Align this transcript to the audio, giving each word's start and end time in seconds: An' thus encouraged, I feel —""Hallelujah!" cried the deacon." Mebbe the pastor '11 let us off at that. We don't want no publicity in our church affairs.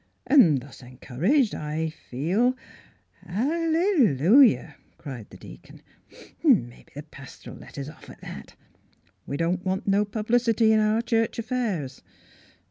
An' 0.25 0.55
thus 0.55 0.81
encouraged, 0.81 1.53
I 1.53 1.93
feel 2.09 2.55
—""Hallelujah!" 3.23 4.75
cried 4.97 5.29
the 5.29 5.37
deacon." 5.37 5.83
Mebbe 6.43 6.89
the 6.95 7.03
pastor 7.03 7.51
'11 7.51 7.61
let 7.61 7.77
us 7.77 7.87
off 7.89 8.09
at 8.09 8.19
that. 8.21 8.55
We 9.27 9.37
don't 9.37 9.63
want 9.63 9.85
no 9.87 10.03
publicity 10.05 10.73
in 10.73 10.79
our 10.79 11.03
church 11.03 11.37
affairs. 11.37 12.01